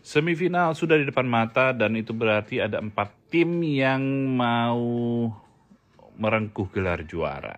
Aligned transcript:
Semifinal 0.00 0.72
sudah 0.72 0.96
di 0.96 1.04
depan 1.04 1.28
mata 1.28 1.76
dan 1.76 1.92
itu 1.92 2.16
berarti 2.16 2.56
ada 2.56 2.80
empat 2.80 3.28
tim 3.28 3.60
yang 3.60 4.00
mau 4.32 5.28
merengkuh 6.16 6.72
gelar 6.72 7.04
juara. 7.04 7.56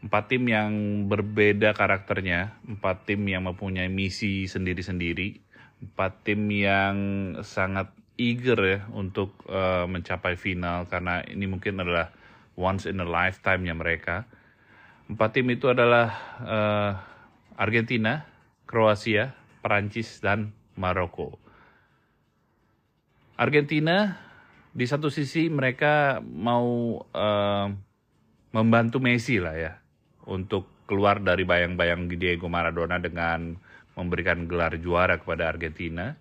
Empat 0.00 0.32
tim 0.32 0.44
yang 0.48 0.72
berbeda 1.08 1.72
karakternya, 1.72 2.56
empat 2.64 3.08
tim 3.08 3.20
yang 3.28 3.48
mempunyai 3.48 3.88
misi 3.88 4.44
sendiri-sendiri, 4.48 5.40
empat 5.80 6.24
tim 6.24 6.48
yang 6.52 6.96
sangat 7.44 7.92
eager 8.20 8.60
ya 8.60 8.80
untuk 8.92 9.40
uh, 9.48 9.88
mencapai 9.88 10.36
final 10.36 10.84
karena 10.84 11.24
ini 11.24 11.48
mungkin 11.48 11.80
adalah 11.80 12.12
once 12.60 12.84
in 12.84 13.00
a 13.00 13.08
lifetime-nya 13.08 13.72
mereka. 13.72 14.28
Empat 15.08 15.32
tim 15.32 15.48
itu 15.48 15.72
adalah 15.72 16.12
uh, 16.44 16.92
Argentina, 17.56 18.28
Kroasia, 18.68 19.32
Perancis, 19.64 20.20
dan 20.20 20.52
Maroko. 20.80 21.36
Argentina 23.36 24.16
di 24.72 24.88
satu 24.88 25.12
sisi 25.12 25.52
mereka 25.52 26.24
mau 26.24 26.96
uh, 27.00 27.66
membantu 28.56 28.98
Messi 28.98 29.36
lah 29.36 29.56
ya 29.56 29.72
untuk 30.24 30.88
keluar 30.88 31.22
dari 31.22 31.46
bayang-bayang 31.46 32.10
Diego 32.10 32.50
Maradona 32.50 32.98
dengan 32.98 33.54
memberikan 33.94 34.48
gelar 34.48 34.74
juara 34.80 35.20
kepada 35.20 35.52
Argentina. 35.52 36.16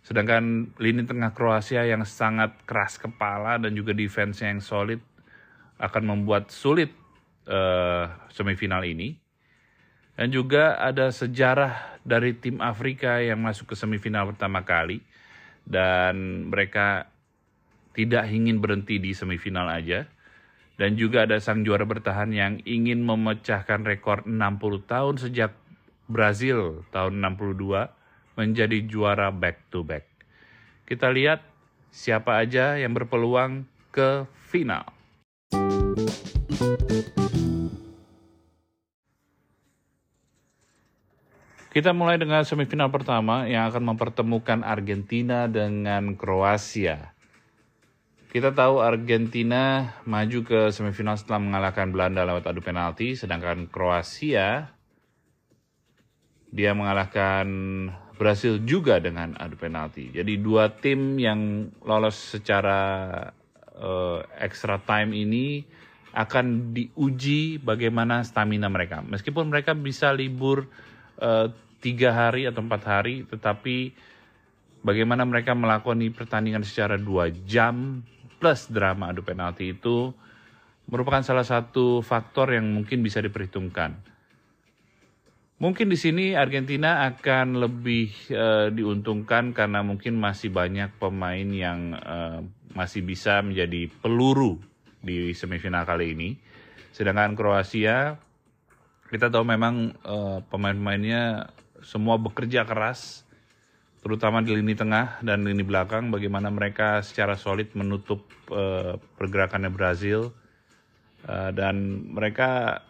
Sedangkan 0.00 0.72
lini 0.80 1.04
tengah 1.04 1.36
Kroasia 1.36 1.84
yang 1.84 2.06
sangat 2.08 2.56
keras 2.64 2.96
kepala 2.96 3.60
dan 3.60 3.76
juga 3.76 3.92
defense 3.92 4.40
yang 4.40 4.64
solid 4.64 5.02
akan 5.76 6.04
membuat 6.16 6.48
sulit 6.48 6.90
uh, 7.44 8.08
semifinal 8.32 8.80
ini. 8.88 9.20
Dan 10.18 10.34
juga 10.34 10.74
ada 10.82 11.14
sejarah 11.14 12.02
dari 12.02 12.34
tim 12.34 12.58
Afrika 12.58 13.22
yang 13.22 13.38
masuk 13.38 13.70
ke 13.70 13.74
semifinal 13.78 14.34
pertama 14.34 14.66
kali. 14.66 14.98
Dan 15.62 16.50
mereka 16.50 17.06
tidak 17.94 18.26
ingin 18.26 18.58
berhenti 18.58 18.98
di 18.98 19.14
semifinal 19.14 19.70
aja. 19.70 20.10
Dan 20.74 20.98
juga 20.98 21.22
ada 21.22 21.38
sang 21.38 21.62
juara 21.62 21.86
bertahan 21.86 22.34
yang 22.34 22.58
ingin 22.66 23.06
memecahkan 23.06 23.86
rekor 23.86 24.26
60 24.26 24.90
tahun 24.90 25.14
sejak 25.22 25.54
Brazil 26.10 26.82
tahun 26.90 27.22
62 27.22 27.94
menjadi 28.34 28.78
juara 28.90 29.30
back 29.30 29.70
to 29.70 29.86
back. 29.86 30.02
Kita 30.82 31.14
lihat 31.14 31.46
siapa 31.94 32.42
aja 32.42 32.74
yang 32.74 32.90
berpeluang 32.90 33.70
ke 33.94 34.26
final. 34.50 34.86
Kita 41.78 41.94
mulai 41.94 42.18
dengan 42.18 42.42
semifinal 42.42 42.90
pertama 42.90 43.46
yang 43.46 43.70
akan 43.70 43.94
mempertemukan 43.94 44.66
Argentina 44.66 45.46
dengan 45.46 46.18
Kroasia. 46.18 47.14
Kita 48.34 48.50
tahu 48.50 48.82
Argentina 48.82 49.94
maju 50.02 50.42
ke 50.42 50.74
semifinal 50.74 51.14
setelah 51.14 51.38
mengalahkan 51.38 51.94
Belanda 51.94 52.26
lewat 52.26 52.50
adu 52.50 52.66
penalti, 52.66 53.14
sedangkan 53.14 53.70
Kroasia 53.70 54.74
dia 56.50 56.74
mengalahkan 56.74 57.46
Brasil 58.18 58.58
juga 58.66 58.98
dengan 58.98 59.38
adu 59.38 59.54
penalti. 59.54 60.10
Jadi 60.10 60.34
dua 60.34 60.74
tim 60.74 61.14
yang 61.14 61.70
lolos 61.86 62.18
secara 62.18 63.22
uh, 63.78 64.26
extra 64.34 64.82
time 64.82 65.14
ini 65.14 65.62
akan 66.10 66.74
diuji 66.74 67.62
bagaimana 67.62 68.26
stamina 68.26 68.66
mereka. 68.66 68.98
Meskipun 69.06 69.46
mereka 69.46 69.78
bisa 69.78 70.10
libur 70.10 70.66
uh, 71.22 71.67
tiga 71.78 72.10
hari 72.14 72.46
atau 72.46 72.62
empat 72.62 72.82
hari, 72.86 73.26
tetapi 73.26 73.94
bagaimana 74.82 75.26
mereka 75.26 75.54
melakukan 75.54 76.02
pertandingan 76.14 76.62
secara 76.66 76.98
dua 76.98 77.30
jam 77.46 78.02
plus 78.38 78.70
drama 78.70 79.10
adu 79.10 79.26
penalti 79.26 79.74
itu 79.74 80.14
merupakan 80.88 81.20
salah 81.20 81.44
satu 81.44 82.00
faktor 82.00 82.54
yang 82.56 82.70
mungkin 82.72 83.04
bisa 83.04 83.20
diperhitungkan. 83.20 83.98
Mungkin 85.58 85.90
di 85.90 85.98
sini 85.98 86.38
Argentina 86.38 87.02
akan 87.10 87.58
lebih 87.58 88.14
uh, 88.30 88.70
diuntungkan 88.70 89.50
karena 89.50 89.82
mungkin 89.82 90.14
masih 90.14 90.54
banyak 90.54 90.94
pemain 91.02 91.50
yang 91.50 91.98
uh, 91.98 92.46
masih 92.78 93.02
bisa 93.02 93.42
menjadi 93.42 93.90
peluru 93.90 94.62
di 95.02 95.34
semifinal 95.34 95.82
kali 95.82 96.14
ini. 96.14 96.38
Sedangkan 96.94 97.34
Kroasia 97.34 98.22
kita 99.10 99.34
tahu 99.34 99.42
memang 99.42 99.98
uh, 100.06 100.46
pemain-pemainnya 100.46 101.50
semua 101.82 102.18
bekerja 102.18 102.66
keras, 102.66 103.22
terutama 104.02 104.42
di 104.42 104.54
lini 104.54 104.74
tengah 104.74 105.22
dan 105.22 105.46
lini 105.46 105.62
belakang, 105.62 106.10
bagaimana 106.10 106.50
mereka 106.50 107.02
secara 107.02 107.34
solid 107.34 107.72
menutup 107.74 108.26
uh, 108.50 108.98
pergerakannya 109.18 109.70
Brazil. 109.70 110.34
Uh, 111.26 111.50
dan 111.50 112.06
mereka 112.14 112.80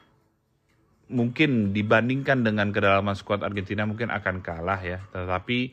mungkin 1.09 1.73
dibandingkan 1.73 2.45
dengan 2.45 2.69
kedalaman 2.69 3.17
skuad 3.17 3.41
Argentina 3.41 3.89
mungkin 3.89 4.13
akan 4.13 4.45
kalah 4.45 4.79
ya, 4.85 5.01
tetapi 5.09 5.73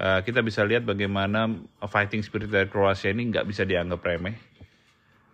uh, 0.00 0.24
kita 0.24 0.40
bisa 0.40 0.64
lihat 0.64 0.88
bagaimana 0.88 1.52
fighting 1.84 2.24
spirit 2.24 2.48
dari 2.48 2.66
Kroasia 2.72 3.12
ini 3.12 3.28
nggak 3.28 3.44
bisa 3.44 3.68
dianggap 3.68 4.00
remeh 4.00 4.51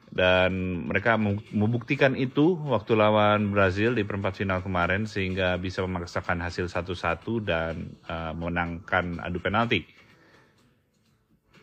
dan 0.09 0.85
mereka 0.89 1.21
membuktikan 1.53 2.17
itu 2.17 2.57
waktu 2.65 2.97
lawan 2.97 3.53
Brazil 3.53 3.93
di 3.93 4.03
perempat 4.09 4.41
final 4.41 4.65
kemarin 4.65 5.05
sehingga 5.05 5.61
bisa 5.61 5.85
memaksakan 5.85 6.41
hasil 6.41 6.73
satu-satu 6.73 7.45
dan 7.45 7.93
uh, 8.09 8.33
menangkan 8.33 9.21
adu 9.21 9.39
penalti. 9.39 9.85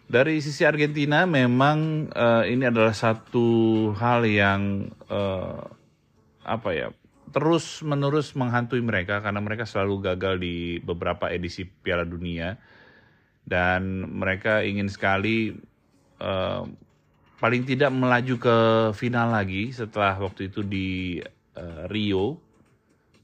Dari 0.05 0.37
sisi 0.37 0.61
Argentina 0.61 1.25
memang 1.25 2.09
uh, 2.13 2.45
ini 2.45 2.69
adalah 2.69 2.93
satu 2.93 3.89
hal 3.97 4.21
yang 4.29 4.93
uh, 5.09 5.65
apa 6.45 6.69
ya 6.77 6.87
terus 7.33 7.81
menerus 7.81 8.37
menghantui 8.37 8.85
mereka 8.85 9.19
karena 9.25 9.41
mereka 9.41 9.65
selalu 9.65 10.13
gagal 10.13 10.37
di 10.37 10.77
beberapa 10.79 11.33
edisi 11.33 11.65
Piala 11.65 12.05
Dunia 12.05 12.53
dan 13.43 14.05
mereka 14.05 14.61
ingin 14.61 14.87
sekali 14.87 15.57
uh, 16.21 16.69
paling 17.39 17.67
tidak 17.67 17.91
melaju 17.91 18.35
ke 18.39 18.57
final 18.95 19.31
lagi 19.31 19.71
setelah 19.75 20.15
waktu 20.19 20.47
itu 20.47 20.63
di 20.63 21.19
uh, 21.59 21.85
Rio 21.91 22.39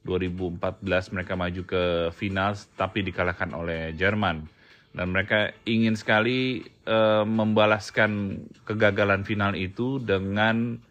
2014 0.04 1.14
mereka 1.14 1.34
maju 1.38 1.62
ke 1.64 1.84
final 2.12 2.58
tapi 2.76 3.06
dikalahkan 3.06 3.54
oleh 3.54 3.94
Jerman 3.96 4.50
dan 4.92 5.08
mereka 5.16 5.56
ingin 5.64 5.96
sekali 5.96 6.68
uh, 6.84 7.24
membalaskan 7.24 8.44
kegagalan 8.68 9.24
final 9.24 9.56
itu 9.56 10.04
dengan 10.04 10.84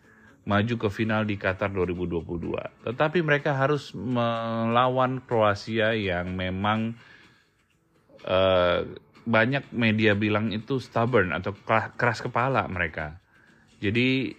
maju 0.49 0.75
ke 0.81 0.89
final 0.89 1.29
di 1.29 1.37
Qatar 1.37 1.69
2022. 1.69 2.89
Tetapi 2.89 3.19
mereka 3.21 3.53
harus 3.53 3.93
melawan 3.93 5.21
Kroasia 5.21 5.93
yang 5.93 6.33
memang 6.33 6.97
uh, 8.25 8.89
banyak 9.29 9.69
media 9.71 10.17
bilang 10.17 10.49
itu 10.49 10.81
stubborn 10.81 11.37
atau 11.37 11.53
keras 11.95 12.25
kepala 12.25 12.65
mereka. 12.73 13.20
Jadi 13.81 14.37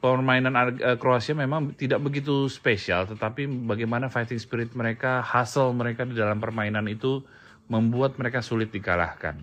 permainan 0.00 0.52
eh, 0.80 0.96
Kroasia 0.96 1.36
memang 1.36 1.76
tidak 1.76 2.00
begitu 2.04 2.48
spesial, 2.52 3.08
tetapi 3.08 3.48
bagaimana 3.68 4.08
fighting 4.12 4.40
spirit 4.40 4.72
mereka, 4.72 5.24
hustle 5.24 5.72
mereka 5.76 6.08
di 6.08 6.16
dalam 6.16 6.40
permainan 6.40 6.88
itu 6.88 7.24
membuat 7.68 8.16
mereka 8.20 8.44
sulit 8.44 8.72
dikalahkan. 8.72 9.40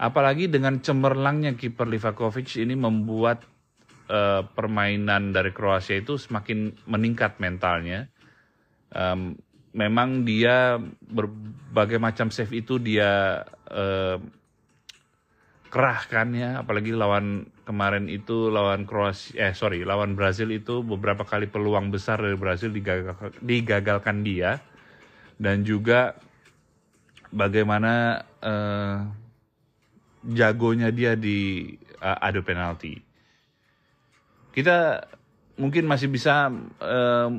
Apalagi 0.00 0.48
dengan 0.48 0.80
cemerlangnya 0.80 1.54
kiper 1.58 1.84
Livakovic 1.84 2.56
ini 2.56 2.72
membuat 2.72 3.44
uh, 4.08 4.42
permainan 4.48 5.30
dari 5.36 5.52
Kroasia 5.52 6.00
itu 6.00 6.16
semakin 6.16 6.72
meningkat 6.88 7.36
mentalnya. 7.36 8.08
Um, 8.90 9.38
memang 9.70 10.26
dia 10.26 10.82
berbagai 11.04 12.02
macam 12.02 12.32
save 12.34 12.64
itu 12.64 12.82
dia 12.82 13.44
uh, 13.70 14.18
kerahkan 15.70 16.34
ya 16.34 16.50
apalagi 16.66 16.90
lawan 16.90 17.46
kemarin 17.62 18.10
itu 18.10 18.50
lawan 18.50 18.84
Kroasia 18.84 19.50
eh 19.50 19.54
sorry 19.54 19.86
lawan 19.86 20.18
Brazil 20.18 20.50
itu 20.50 20.82
beberapa 20.82 21.22
kali 21.22 21.46
peluang 21.46 21.94
besar 21.94 22.18
dari 22.18 22.34
Brazil 22.34 22.74
digagal, 22.74 23.14
digagalkan 23.38 24.26
dia 24.26 24.58
dan 25.38 25.62
juga 25.62 26.18
bagaimana 27.30 28.26
uh, 28.42 29.06
jagonya 30.26 30.90
dia 30.90 31.14
di 31.14 31.70
uh, 32.02 32.18
adu 32.18 32.42
penalti 32.42 32.98
kita 34.50 35.06
mungkin 35.54 35.86
masih 35.86 36.10
bisa 36.10 36.50
uh, 36.82 37.30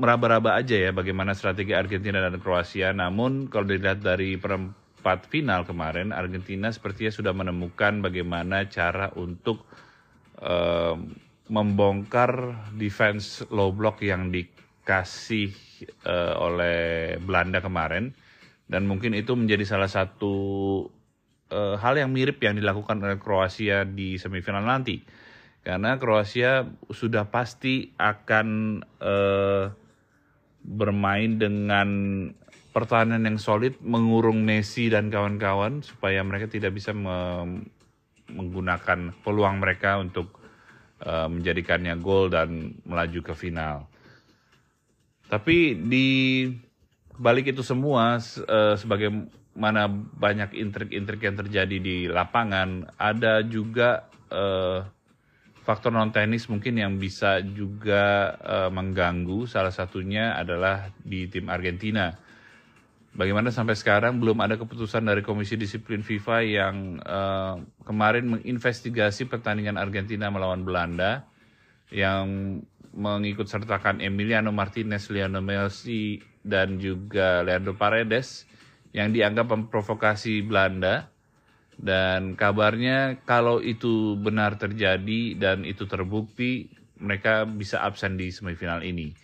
meraba-raba 0.00 0.56
aja 0.56 0.80
ya 0.80 0.90
bagaimana 0.96 1.36
strategi 1.36 1.76
Argentina 1.76 2.24
dan 2.24 2.40
Kroasia. 2.40 2.96
Namun 2.96 3.52
kalau 3.52 3.68
dilihat 3.68 4.00
dari 4.00 4.40
perempat 5.00 5.32
final 5.32 5.64
kemarin, 5.64 6.12
Argentina 6.12 6.68
sepertinya 6.68 7.08
sudah 7.08 7.32
menemukan 7.32 8.04
bagaimana 8.04 8.68
cara 8.68 9.08
untuk 9.16 9.64
uh, 10.44 10.92
membongkar 11.48 12.52
defense 12.76 13.40
low 13.48 13.72
block 13.72 14.04
yang 14.04 14.28
dikasih 14.28 15.56
uh, 16.04 16.36
oleh 16.36 17.16
Belanda 17.16 17.64
kemarin. 17.64 18.12
Dan 18.68 18.84
mungkin 18.84 19.16
itu 19.16 19.32
menjadi 19.32 19.64
salah 19.64 19.88
satu 19.88 20.36
uh, 21.48 21.80
hal 21.80 21.96
yang 21.96 22.12
mirip 22.12 22.36
yang 22.44 22.60
dilakukan 22.60 23.00
oleh 23.00 23.16
Kroasia 23.16 23.88
di 23.88 24.20
semifinal 24.20 24.68
nanti. 24.68 25.00
Karena 25.64 25.96
Kroasia 25.96 26.68
sudah 26.92 27.24
pasti 27.32 27.88
akan 27.96 28.48
uh, 29.00 29.64
bermain 30.60 31.40
dengan 31.40 31.88
pertahanan 32.70 33.26
yang 33.26 33.38
solid, 33.38 33.78
mengurung 33.82 34.46
Messi 34.46 34.86
dan 34.90 35.10
kawan-kawan 35.10 35.82
supaya 35.82 36.22
mereka 36.22 36.46
tidak 36.46 36.74
bisa 36.74 36.94
me 36.94 37.44
menggunakan 38.30 39.10
peluang 39.26 39.58
mereka 39.58 39.98
untuk 39.98 40.38
uh, 41.02 41.26
menjadikannya 41.26 41.98
gol 41.98 42.30
dan 42.30 42.78
melaju 42.86 43.20
ke 43.26 43.34
final. 43.34 43.90
Tapi 45.26 45.74
di 45.74 46.08
balik 47.18 47.50
itu 47.50 47.66
semua, 47.66 48.22
uh, 48.22 48.74
sebagaimana 48.78 49.90
banyak 50.14 50.54
intrik-intrik 50.54 51.26
yang 51.26 51.36
terjadi 51.42 51.76
di 51.82 52.06
lapangan, 52.06 52.86
ada 52.94 53.42
juga 53.42 54.06
uh, 54.30 54.86
faktor 55.66 55.90
non 55.90 56.14
teknis 56.14 56.46
mungkin 56.46 56.78
yang 56.78 57.02
bisa 57.02 57.42
juga 57.42 58.38
uh, 58.38 58.70
mengganggu. 58.70 59.50
Salah 59.50 59.74
satunya 59.74 60.38
adalah 60.38 60.94
di 61.02 61.26
tim 61.26 61.50
Argentina 61.50 62.29
Bagaimana 63.10 63.50
sampai 63.50 63.74
sekarang 63.74 64.22
belum 64.22 64.38
ada 64.38 64.54
keputusan 64.54 65.02
dari 65.02 65.26
Komisi 65.26 65.58
Disiplin 65.58 65.98
FIFA 65.98 66.36
yang 66.46 67.02
uh, 67.02 67.58
kemarin 67.82 68.38
menginvestigasi 68.38 69.26
pertandingan 69.26 69.74
Argentina 69.74 70.30
melawan 70.30 70.62
Belanda 70.62 71.26
yang 71.90 72.62
mengikut 72.94 73.50
sertakan 73.50 73.98
Emiliano 73.98 74.54
Martinez, 74.54 75.10
Lionel 75.10 75.42
Messi, 75.42 76.22
dan 76.46 76.78
juga 76.78 77.42
Leandro 77.42 77.74
Paredes 77.74 78.46
yang 78.94 79.10
dianggap 79.10 79.50
memprovokasi 79.50 80.46
Belanda. 80.46 81.10
Dan 81.80 82.36
kabarnya 82.36 83.24
kalau 83.26 83.58
itu 83.58 84.14
benar 84.20 84.54
terjadi 84.60 85.34
dan 85.34 85.64
itu 85.64 85.88
terbukti, 85.88 86.68
mereka 87.00 87.48
bisa 87.48 87.80
absen 87.80 88.20
di 88.20 88.28
semifinal 88.28 88.84
ini. 88.84 89.16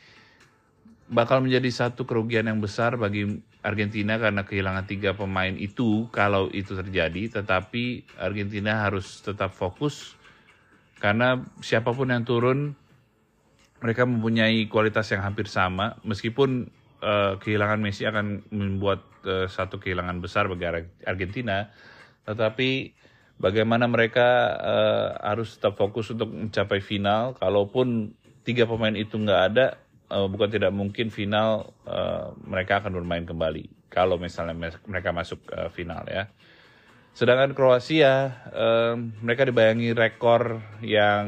Bakal 1.07 1.45
menjadi 1.45 1.69
satu 1.71 2.09
kerugian 2.09 2.49
yang 2.49 2.59
besar 2.59 2.97
bagi 2.97 3.29
Argentina 3.67 4.15
karena 4.15 4.47
kehilangan 4.47 4.87
tiga 4.87 5.19
pemain 5.19 5.51
itu 5.59 6.07
kalau 6.15 6.47
itu 6.55 6.79
terjadi, 6.79 7.43
tetapi 7.43 8.07
Argentina 8.15 8.87
harus 8.87 9.19
tetap 9.27 9.51
fokus 9.51 10.15
karena 11.03 11.43
siapa 11.61 11.91
pun 11.91 12.09
yang 12.09 12.23
turun 12.23 12.79
mereka 13.83 14.09
mempunyai 14.09 14.71
kualitas 14.71 15.11
yang 15.13 15.27
hampir 15.27 15.51
sama. 15.51 15.99
Meskipun 16.07 16.71
uh, 17.03 17.37
kehilangan 17.43 17.83
Messi 17.83 18.09
akan 18.09 18.49
membuat 18.55 19.05
uh, 19.27 19.51
satu 19.51 19.83
kehilangan 19.83 20.23
besar 20.23 20.49
bagi 20.49 20.87
Argentina, 21.05 21.69
tetapi 22.25 22.97
bagaimana 23.37 23.85
mereka 23.91 24.57
uh, 24.57 25.09
harus 25.21 25.59
tetap 25.61 25.77
fokus 25.77 26.09
untuk 26.15 26.33
mencapai 26.33 26.81
final. 26.81 27.37
Kalaupun 27.37 28.17
tiga 28.47 28.65
pemain 28.65 28.95
itu 28.95 29.19
nggak 29.19 29.43
ada 29.53 29.67
uh, 30.11 30.27
bukan 30.31 30.49
tidak 30.51 30.73
mungkin 30.75 31.11
final 31.11 31.75
uh, 31.87 32.35
mereka 32.45 32.83
akan 32.83 32.95
bermain 32.95 33.27
kembali 33.27 33.91
kalau 33.91 34.19
misalnya 34.19 34.55
mereka 34.87 35.11
masuk 35.15 35.41
uh, 35.51 35.71
final 35.71 36.05
ya. 36.07 36.31
Sedangkan 37.17 37.57
Kroasia 37.57 38.45
uh, 38.53 38.95
mereka 39.25 39.49
dibayangi 39.49 39.97
rekor 39.97 40.61
yang 40.85 41.25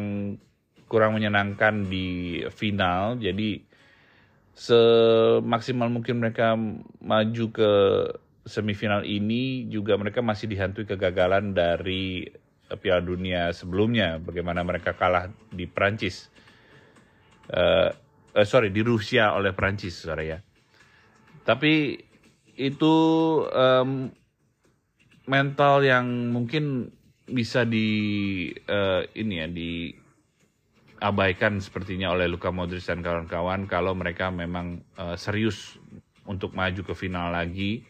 kurang 0.88 1.16
menyenangkan 1.16 1.88
di 1.88 2.40
final. 2.52 3.16
Jadi 3.16 3.64
semaksimal 4.58 5.88
mungkin 5.88 6.18
mereka 6.18 6.58
maju 7.00 7.44
ke 7.54 7.72
semifinal 8.48 9.04
ini 9.04 9.68
juga 9.68 9.94
mereka 10.00 10.24
masih 10.24 10.48
dihantui 10.48 10.88
kegagalan 10.88 11.52
dari 11.52 12.26
Piala 12.80 13.00
Dunia 13.00 13.52
sebelumnya. 13.56 14.20
Bagaimana 14.20 14.60
mereka 14.64 14.92
kalah 14.92 15.32
di 15.48 15.64
Prancis. 15.64 16.28
Uh, 18.34 18.46
sorry 18.48 18.74
di 18.74 18.82
Rusia 18.82 19.32
oleh 19.36 19.54
Prancis 19.54 19.94
sorry 20.04 20.32
ya 20.34 20.38
tapi 21.46 21.96
itu 22.58 22.94
um, 23.48 24.10
mental 25.28 25.84
yang 25.84 26.34
mungkin 26.34 26.90
bisa 27.28 27.62
di 27.68 28.48
uh, 28.66 29.04
ini 29.14 29.34
ya 29.38 29.48
di 29.48 29.70
abaikan 30.98 31.62
sepertinya 31.62 32.10
oleh 32.10 32.26
Luka 32.26 32.50
Modric 32.50 32.82
dan 32.82 33.04
kawan-kawan 33.04 33.70
kalau 33.70 33.94
mereka 33.94 34.32
memang 34.32 34.82
uh, 34.98 35.14
serius 35.14 35.78
untuk 36.26 36.56
maju 36.56 36.82
ke 36.82 36.94
final 36.96 37.30
lagi 37.30 37.86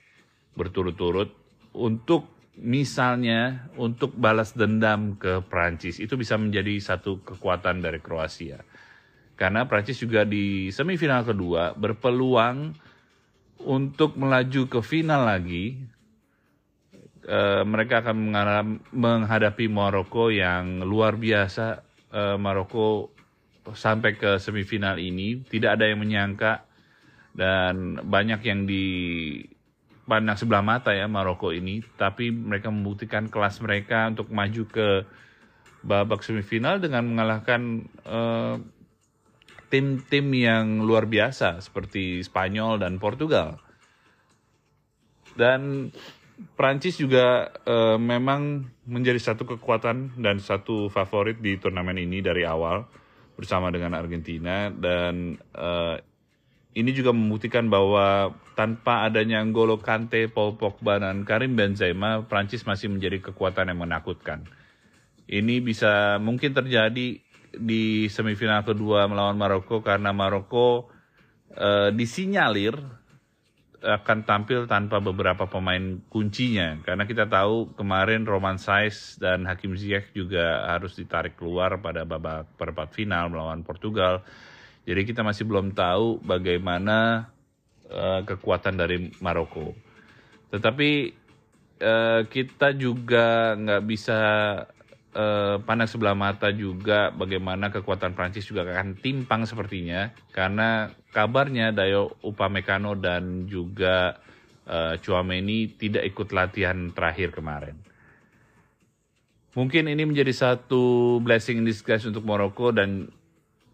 berturut-turut 0.53 1.33
untuk 1.73 2.29
misalnya 2.59 3.71
untuk 3.79 4.19
balas 4.19 4.53
dendam 4.53 5.15
ke 5.15 5.41
Prancis 5.47 6.03
itu 6.03 6.19
bisa 6.19 6.35
menjadi 6.35 6.75
satu 6.83 7.23
kekuatan 7.23 7.79
dari 7.81 8.03
Kroasia. 8.03 8.61
Karena 9.39 9.71
Prancis 9.71 10.03
juga 10.03 10.27
di 10.27 10.75
semifinal 10.75 11.23
kedua 11.23 11.71
berpeluang 11.79 12.75
untuk 13.63 14.19
melaju 14.19 14.67
ke 14.67 14.83
final 14.83 15.23
lagi. 15.31 15.79
Uh, 17.29 17.63
mereka 17.63 18.03
akan 18.03 18.35
menghadapi 18.91 19.71
Maroko 19.71 20.35
yang 20.35 20.83
luar 20.83 21.15
biasa. 21.15 21.87
Uh, 22.11 22.35
Maroko 22.35 23.15
sampai 23.79 24.19
ke 24.19 24.43
semifinal 24.43 24.99
ini 24.99 25.45
tidak 25.47 25.77
ada 25.79 25.87
yang 25.87 26.01
menyangka 26.01 26.65
dan 27.37 28.01
banyak 28.01 28.41
yang 28.43 28.65
dipandang 28.65 30.35
sebelah 30.35 30.67
mata 30.67 30.91
ya 30.91 31.07
Maroko 31.07 31.55
ini. 31.55 31.79
Tapi 31.95 32.35
mereka 32.35 32.75
membuktikan 32.75 33.31
kelas 33.31 33.63
mereka 33.63 34.11
untuk 34.11 34.35
maju 34.35 34.67
ke 34.67 35.07
babak 35.87 36.27
semifinal 36.27 36.83
dengan 36.83 37.07
mengalahkan 37.07 37.87
uh, 38.03 38.59
tim-tim 39.69 40.27
yang 40.33 40.85
luar 40.85 41.05
biasa 41.05 41.61
seperti 41.61 42.25
Spanyol 42.25 42.81
dan 42.81 42.97
Portugal. 42.97 43.61
Dan 45.39 45.93
Prancis 46.59 46.99
juga 46.99 47.51
uh, 47.67 47.99
memang 47.99 48.67
menjadi 48.87 49.19
satu 49.19 49.45
kekuatan 49.45 50.19
dan 50.19 50.39
satu 50.39 50.91
favorit 50.91 51.39
di 51.39 51.59
turnamen 51.59 51.99
ini 51.99 52.23
dari 52.23 52.47
awal 52.47 52.87
bersama 53.39 53.71
dengan 53.71 53.95
Argentina 53.95 54.67
dan 54.71 55.39
uh, 55.55 55.95
ini 56.79 56.91
juga 56.95 57.11
membuktikan 57.11 57.67
bahwa 57.67 58.39
tanpa 58.55 59.07
adanya 59.07 59.43
N'Golo 59.43 59.83
Kante, 59.83 60.31
Paul 60.31 60.55
Pogba 60.55 61.03
dan 61.03 61.27
Karim 61.27 61.59
Benzema, 61.59 62.23
Prancis 62.23 62.63
masih 62.63 62.87
menjadi 62.87 63.19
kekuatan 63.19 63.71
yang 63.75 63.83
menakutkan. 63.83 64.47
Ini 65.27 65.59
bisa 65.59 66.23
mungkin 66.23 66.55
terjadi 66.55 67.19
di 67.55 68.07
semifinal 68.13 68.67
kedua 68.67 69.09
melawan 69.09 69.37
Maroko 69.39 69.81
karena 69.81 70.13
Maroko 70.13 70.93
uh, 71.57 71.89
disinyalir 71.95 72.77
akan 73.79 74.27
tampil 74.27 74.67
tanpa 74.67 74.99
beberapa 74.99 75.47
pemain 75.47 76.03
kuncinya 76.11 76.83
karena 76.83 77.07
kita 77.07 77.31
tahu 77.31 77.79
kemarin 77.79 78.27
Roman 78.27 78.59
Saiz 78.59 79.15
dan 79.23 79.47
Hakim 79.47 79.79
Ziyech 79.79 80.11
juga 80.11 80.67
harus 80.67 80.99
ditarik 80.99 81.39
keluar 81.39 81.79
pada 81.79 82.03
babak 82.03 82.59
perempat 82.59 82.91
final 82.91 83.31
melawan 83.31 83.63
Portugal. 83.63 84.27
Jadi 84.83 85.07
kita 85.07 85.23
masih 85.23 85.47
belum 85.47 85.79
tahu 85.79 86.19
bagaimana 86.27 87.31
uh, 87.87 88.27
kekuatan 88.27 88.75
dari 88.75 89.15
Maroko. 89.23 89.77
Tetapi 90.51 90.91
uh, 91.79 92.27
kita 92.27 92.75
juga 92.75 93.55
nggak 93.55 93.83
bisa 93.87 94.19
eh, 95.19 95.57
pandang 95.67 95.91
sebelah 95.91 96.15
mata 96.15 96.55
juga 96.55 97.11
bagaimana 97.11 97.75
kekuatan 97.75 98.15
Prancis 98.15 98.47
juga 98.47 98.63
akan 98.63 99.03
timpang 99.03 99.43
sepertinya 99.43 100.15
karena 100.31 100.95
kabarnya 101.11 101.75
Dayo 101.75 102.15
Upamecano 102.23 102.95
dan 102.95 103.51
juga 103.51 104.23
eh, 104.63 104.95
Chouameni 105.03 105.75
tidak 105.75 106.07
ikut 106.07 106.31
latihan 106.31 106.95
terakhir 106.95 107.35
kemarin. 107.35 107.75
Mungkin 109.59 109.91
ini 109.91 110.07
menjadi 110.07 110.31
satu 110.31 111.19
blessing 111.19 111.59
in 111.59 111.67
disguise 111.67 112.07
untuk 112.07 112.23
Maroko 112.23 112.71
dan 112.71 113.11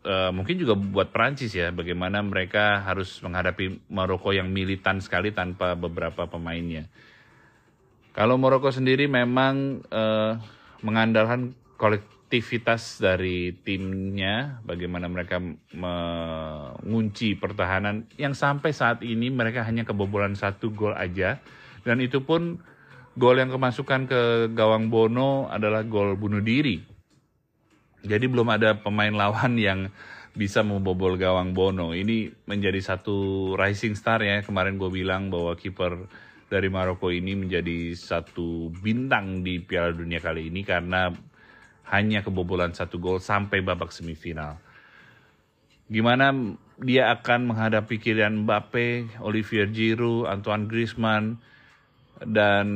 uh, 0.05 0.31
mungkin 0.31 0.61
juga 0.61 0.77
buat 0.77 1.11
Prancis 1.11 1.53
ya 1.53 1.73
bagaimana 1.73 2.21
mereka 2.25 2.85
harus 2.85 3.19
menghadapi 3.25 3.93
Maroko 3.93 4.31
yang 4.31 4.53
militan 4.53 5.01
sekali 5.01 5.33
tanpa 5.33 5.75
beberapa 5.75 6.29
pemainnya. 6.29 6.87
Kalau 8.15 8.39
Maroko 8.39 8.71
sendiri 8.71 9.11
memang 9.11 9.83
uh, 9.91 10.39
mengandalkan 10.85 11.57
kolektivitas 11.81 13.01
dari 13.01 13.57
timnya, 13.65 14.61
bagaimana 14.69 15.09
mereka 15.09 15.41
mengunci 15.73 17.35
pertahanan 17.41 18.05
yang 18.21 18.37
sampai 18.37 18.77
saat 18.77 19.01
ini 19.01 19.33
mereka 19.33 19.65
hanya 19.65 19.89
kebobolan 19.89 20.37
satu 20.37 20.71
gol 20.77 20.93
aja 20.93 21.41
dan 21.89 22.05
itu 22.05 22.21
pun 22.21 22.61
gol 23.17 23.41
yang 23.41 23.49
kemasukan 23.49 24.05
ke 24.05 24.21
gawang 24.53 24.93
Bono 24.93 25.49
adalah 25.49 25.87
gol 25.89 26.21
bunuh 26.21 26.45
diri. 26.45 26.83
Jadi 28.05 28.29
belum 28.29 28.53
ada 28.53 28.77
pemain 28.77 29.13
lawan 29.13 29.57
yang 29.57 29.89
bisa 30.35 30.61
membobol 30.67 31.15
gawang 31.17 31.55
Bono. 31.55 31.95
Ini 31.95 32.45
menjadi 32.45 32.83
satu 32.83 33.53
rising 33.55 33.95
star 33.95 34.21
ya. 34.21 34.43
Kemarin 34.43 34.77
gue 34.77 34.91
bilang 34.91 35.31
bahwa 35.31 35.55
kiper 35.55 36.11
dari 36.55 36.71
Maroko 36.71 37.11
ini 37.11 37.35
menjadi 37.35 37.99
satu 37.99 38.71
bintang 38.71 39.43
di 39.43 39.59
Piala 39.59 39.91
Dunia 39.91 40.23
kali 40.23 40.55
ini 40.55 40.63
karena 40.63 41.11
hanya 41.91 42.23
kebobolan 42.23 42.71
satu 42.71 43.03
gol 43.03 43.19
sampai 43.19 43.59
babak 43.59 43.91
semifinal. 43.91 44.63
Gimana 45.91 46.31
dia 46.79 47.11
akan 47.11 47.51
menghadapi 47.51 47.99
Kylian 47.99 48.47
Mbappe, 48.47 49.19
Olivier 49.19 49.67
Giroud, 49.69 50.31
Antoine 50.31 50.71
Griezmann, 50.71 51.43
dan 52.23 52.67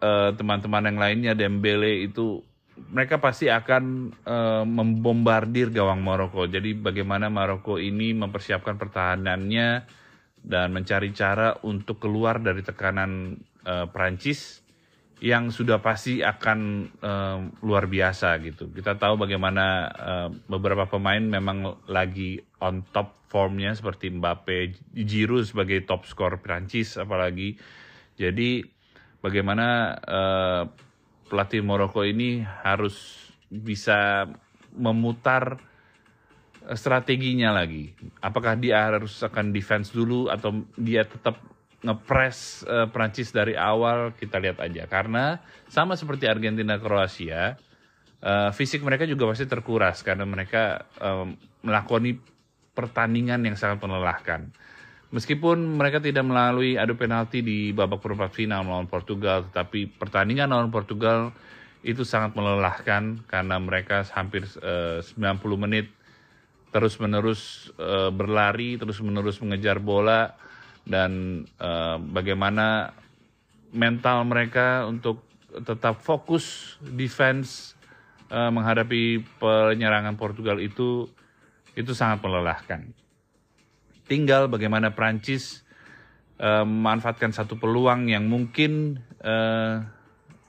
eh, 0.00 0.30
teman-teman 0.32 0.82
uh, 0.82 0.88
yang 0.88 0.98
lainnya 0.98 1.32
Dembele 1.36 2.08
itu 2.08 2.40
mereka 2.72 3.20
pasti 3.20 3.52
akan 3.52 4.16
uh, 4.24 4.64
membombardir 4.64 5.68
gawang 5.70 6.00
Maroko. 6.00 6.48
Jadi 6.48 6.72
bagaimana 6.72 7.28
Maroko 7.28 7.76
ini 7.76 8.16
mempersiapkan 8.16 8.80
pertahanannya 8.80 10.00
dan 10.42 10.74
mencari 10.74 11.14
cara 11.14 11.54
untuk 11.62 12.02
keluar 12.02 12.42
dari 12.42 12.66
tekanan 12.66 13.38
uh, 13.62 13.86
Prancis 13.88 14.62
yang 15.22 15.54
sudah 15.54 15.78
pasti 15.78 16.18
akan 16.18 16.90
uh, 16.98 17.38
luar 17.62 17.86
biasa 17.86 18.42
gitu. 18.42 18.66
Kita 18.74 18.98
tahu 18.98 19.22
bagaimana 19.22 19.86
uh, 19.86 20.28
beberapa 20.50 20.90
pemain 20.90 21.22
memang 21.22 21.86
lagi 21.86 22.42
on 22.58 22.82
top 22.90 23.22
formnya 23.30 23.70
seperti 23.70 24.10
Mbappe, 24.10 24.74
Giroud 24.98 25.46
sebagai 25.46 25.86
top 25.86 26.10
skor 26.10 26.42
Prancis 26.42 26.98
apalagi. 26.98 27.54
Jadi 28.18 28.66
bagaimana 29.22 29.94
uh, 30.02 30.62
pelatih 31.30 31.62
Maroko 31.62 32.02
ini 32.02 32.42
harus 32.42 33.30
bisa 33.46 34.26
memutar 34.74 35.62
strateginya 36.74 37.50
lagi. 37.52 37.90
Apakah 38.22 38.54
dia 38.54 38.86
harus 38.86 39.18
akan 39.22 39.50
defense 39.50 39.90
dulu 39.90 40.30
atau 40.30 40.62
dia 40.78 41.02
tetap 41.02 41.38
ngepres 41.82 42.62
uh, 42.70 42.86
Prancis 42.86 43.34
dari 43.34 43.58
awal 43.58 44.14
kita 44.14 44.38
lihat 44.38 44.62
aja 44.62 44.86
karena 44.86 45.42
sama 45.66 45.98
seperti 45.98 46.30
Argentina 46.30 46.78
Kroasia 46.78 47.58
uh, 48.22 48.54
fisik 48.54 48.86
mereka 48.86 49.02
juga 49.02 49.26
pasti 49.26 49.50
terkuras 49.50 50.06
karena 50.06 50.22
mereka 50.22 50.86
um, 51.02 51.34
melakoni 51.66 52.16
pertandingan 52.72 53.42
yang 53.44 53.58
sangat 53.58 53.82
melelahkan. 53.82 54.48
Meskipun 55.12 55.76
mereka 55.76 56.00
tidak 56.00 56.24
melalui 56.24 56.80
adu 56.80 56.96
penalti 56.96 57.44
di 57.44 57.68
babak 57.76 58.00
perempat 58.00 58.32
final 58.32 58.64
melawan 58.64 58.88
Portugal, 58.88 59.44
tetapi 59.44 60.00
pertandingan 60.00 60.48
melawan 60.48 60.72
Portugal 60.72 61.36
itu 61.84 62.00
sangat 62.00 62.32
melelahkan 62.32 63.20
karena 63.28 63.60
mereka 63.60 64.06
hampir 64.16 64.48
eh, 64.64 65.02
uh, 65.02 65.36
90 65.36 65.44
menit 65.68 65.92
terus-menerus 66.72 67.70
uh, 67.76 68.08
berlari, 68.08 68.80
terus-menerus 68.80 69.38
mengejar 69.44 69.78
bola 69.78 70.34
dan 70.82 71.44
uh, 71.60 72.00
bagaimana 72.00 72.96
mental 73.70 74.24
mereka 74.26 74.88
untuk 74.88 75.22
tetap 75.52 76.00
fokus 76.00 76.76
defense 76.80 77.76
uh, 78.32 78.48
menghadapi 78.48 79.20
penyerangan 79.36 80.16
Portugal 80.16 80.58
itu 80.58 81.06
itu 81.76 81.92
sangat 81.92 82.24
melelahkan. 82.24 82.88
Tinggal 84.08 84.48
bagaimana 84.48 84.92
Prancis 84.92 85.64
uh, 86.40 86.64
memanfaatkan 86.64 87.32
satu 87.32 87.56
peluang 87.60 88.08
yang 88.08 88.28
mungkin 88.28 89.00
uh, 89.20 89.84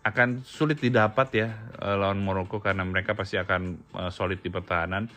akan 0.03 0.43
sulit 0.43 0.83
didapat 0.83 1.27
ya 1.31 1.47
uh, 1.79 1.95
lawan 1.95 2.19
Maroko 2.19 2.59
karena 2.59 2.83
mereka 2.83 3.15
pasti 3.15 3.39
akan 3.39 3.79
uh, 3.95 4.11
solid 4.11 4.43
di 4.43 4.51
pertahanan. 4.51 5.07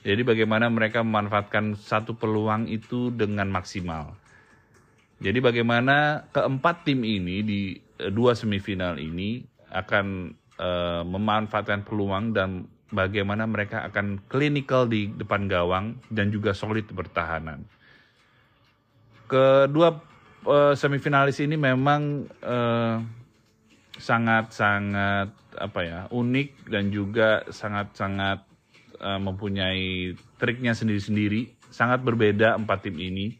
Jadi 0.00 0.22
bagaimana 0.24 0.72
mereka 0.72 1.04
memanfaatkan 1.04 1.76
satu 1.76 2.16
peluang 2.16 2.68
itu 2.72 3.12
dengan 3.12 3.52
maksimal. 3.52 4.16
Jadi 5.20 5.38
bagaimana 5.44 6.24
keempat 6.32 6.88
tim 6.88 7.04
ini 7.04 7.44
di 7.44 7.60
uh, 8.00 8.08
dua 8.08 8.32
semifinal 8.32 8.96
ini 8.96 9.44
akan 9.68 10.32
uh, 10.56 11.04
memanfaatkan 11.04 11.84
peluang 11.84 12.32
dan 12.32 12.64
bagaimana 12.88 13.44
mereka 13.44 13.84
akan 13.86 14.24
klinikal 14.26 14.88
di 14.88 15.12
depan 15.12 15.46
gawang 15.46 16.00
dan 16.08 16.32
juga 16.32 16.56
solid 16.56 16.88
di 16.88 16.94
pertahanan 16.96 17.62
kedua 19.30 19.94
uh, 20.42 20.74
semifinalis 20.74 21.38
ini 21.38 21.54
memang 21.54 22.26
uh, 22.42 22.98
sangat 23.94 24.50
sangat 24.50 25.30
apa 25.54 25.80
ya 25.86 26.00
unik 26.10 26.66
dan 26.66 26.90
juga 26.90 27.46
sangat 27.54 27.94
sangat 27.94 28.42
uh, 29.00 29.20
mempunyai 29.20 30.14
triknya 30.36 30.76
sendiri-sendiri. 30.76 31.50
Sangat 31.72 32.04
berbeda 32.04 32.54
empat 32.54 32.86
tim 32.86 32.96
ini. 33.00 33.34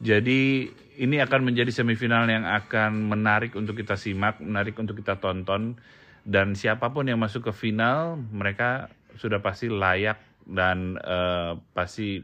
Jadi 0.00 0.72
ini 0.96 1.16
akan 1.20 1.52
menjadi 1.52 1.68
semifinal 1.72 2.24
yang 2.24 2.48
akan 2.48 3.12
menarik 3.12 3.52
untuk 3.52 3.76
kita 3.76 4.00
simak 4.00 4.40
menarik 4.40 4.76
untuk 4.80 4.96
kita 4.96 5.20
tonton. 5.20 5.76
Dan 6.24 6.56
siapa 6.56 6.92
pun 6.92 7.08
yang 7.08 7.20
masuk 7.20 7.48
ke 7.48 7.52
final 7.52 8.20
mereka 8.32 8.92
sudah 9.16 9.40
pasti 9.40 9.68
layak 9.68 10.20
dan 10.48 10.96
uh, 11.00 11.56
pasti 11.76 12.20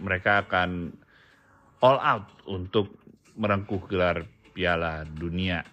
mereka 0.00 0.44
akan 0.44 0.92
all 1.80 2.00
out 2.00 2.28
untuk 2.48 2.96
merengkuh 3.36 3.84
gelar 3.88 4.24
Piala 4.56 5.04
Dunia. 5.04 5.64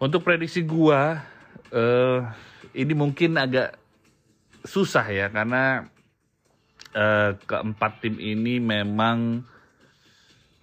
Untuk 0.00 0.24
prediksi 0.24 0.64
gua 0.64 1.20
uh, 1.72 2.20
ini 2.72 2.92
mungkin 2.96 3.36
agak 3.36 3.76
susah 4.68 5.08
ya 5.08 5.32
karena 5.32 5.88
uh, 6.92 7.32
keempat 7.40 8.04
tim 8.04 8.20
ini 8.20 8.60
memang 8.60 9.48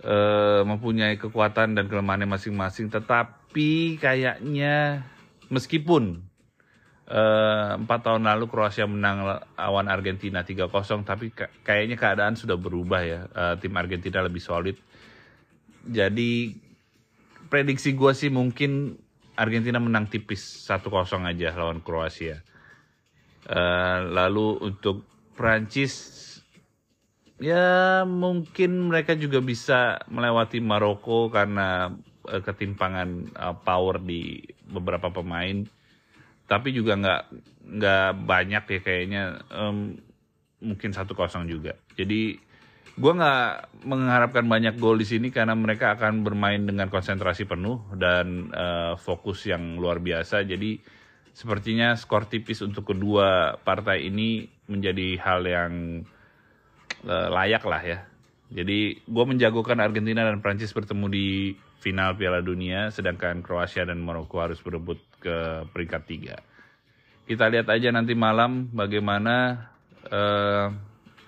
uh, 0.06 0.62
mempunyai 0.62 1.18
kekuatan 1.18 1.74
dan 1.74 1.90
kelemahannya 1.90 2.30
masing-masing. 2.30 2.94
Tetapi 2.94 3.98
kayaknya 3.98 5.02
meskipun 5.50 6.22
Eh, 7.06 7.70
empat 7.78 8.02
tahun 8.02 8.26
lalu 8.26 8.50
Kroasia 8.50 8.90
menang 8.90 9.46
lawan 9.54 9.86
Argentina 9.94 10.42
3-0 10.42 11.06
tapi 11.06 11.30
kayaknya 11.62 12.02
keadaan 12.02 12.34
sudah 12.34 12.58
berubah 12.58 13.06
ya 13.06 13.30
tim 13.62 13.78
Argentina 13.78 14.26
lebih 14.26 14.42
solid. 14.42 14.74
Jadi 15.86 16.58
prediksi 17.46 17.94
gue 17.94 18.10
sih 18.10 18.34
mungkin 18.34 18.98
Argentina 19.38 19.78
menang 19.78 20.10
tipis 20.10 20.66
1-0 20.66 20.90
aja 21.30 21.54
lawan 21.54 21.86
Kroasia 21.86 22.42
uh, 23.50 24.00
lalu 24.10 24.60
untuk 24.62 25.06
Prancis 25.36 26.16
ya 27.36 28.08
mungkin 28.08 28.88
mereka 28.88 29.12
juga 29.20 29.44
bisa 29.44 30.00
melewati 30.08 30.64
Maroko 30.64 31.28
karena 31.28 31.92
uh, 32.28 32.42
ketimpangan 32.42 33.36
uh, 33.36 33.56
power 33.60 34.00
di 34.00 34.42
beberapa 34.66 35.12
pemain. 35.12 35.68
Tapi 36.46 36.70
juga 36.72 36.94
nggak 36.94 37.24
nggak 37.66 38.10
banyak 38.24 38.64
ya 38.70 38.80
kayaknya. 38.80 39.24
Um, 39.50 39.98
mungkin 40.62 40.96
satu 40.96 41.14
kosong 41.14 41.46
juga. 41.46 41.78
Jadi 41.98 42.38
gue 42.96 43.12
nggak 43.12 43.84
mengharapkan 43.84 44.48
banyak 44.48 44.80
gol 44.80 44.96
di 44.96 45.04
sini 45.04 45.28
karena 45.28 45.52
mereka 45.52 46.00
akan 46.00 46.24
bermain 46.24 46.64
dengan 46.64 46.88
konsentrasi 46.88 47.44
penuh 47.44 47.84
dan 48.00 48.50
uh, 48.56 48.96
fokus 48.96 49.44
yang 49.52 49.76
luar 49.76 50.00
biasa. 50.00 50.48
Jadi 50.48 50.80
sepertinya 51.36 52.00
skor 52.00 52.32
tipis 52.32 52.64
untuk 52.64 52.96
kedua 52.96 53.60
partai 53.60 54.08
ini 54.08 54.48
menjadi 54.72 55.20
hal 55.20 55.42
yang 55.44 55.74
uh, 57.04 57.28
layak 57.28 57.64
lah 57.68 57.84
ya 57.84 58.00
jadi 58.56 59.02
gue 59.02 59.26
menjagokan 59.26 59.82
Argentina 59.82 60.22
dan 60.22 60.40
Prancis 60.40 60.70
bertemu 60.70 61.06
di 61.10 61.28
final 61.82 62.14
Piala 62.18 62.46
Dunia, 62.46 62.94
sedangkan 62.94 63.42
Kroasia 63.42 63.86
dan 63.86 64.02
Maroko 64.02 64.42
harus 64.42 64.62
berebut 64.62 65.02
ke 65.18 65.66
peringkat 65.74 66.02
tiga. 66.06 66.36
Kita 67.26 67.50
lihat 67.50 67.68
aja 67.74 67.90
nanti 67.90 68.14
malam 68.14 68.70
bagaimana 68.70 69.68
uh, 70.08 70.70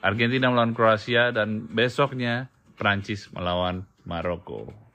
Argentina 0.06 0.54
melawan 0.54 0.78
Kroasia 0.78 1.34
dan 1.34 1.66
besoknya 1.74 2.54
Prancis 2.78 3.34
melawan 3.34 3.90
Maroko. 4.06 4.87